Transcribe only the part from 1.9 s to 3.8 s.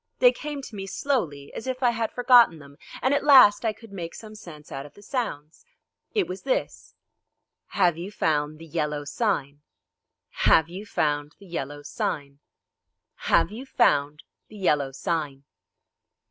had forgotten them, and at last I